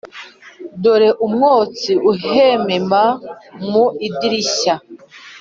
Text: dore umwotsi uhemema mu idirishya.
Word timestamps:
dore 0.81 1.09
umwotsi 1.25 1.91
uhemema 2.11 3.03
mu 3.69 3.85
idirishya. 4.07 4.75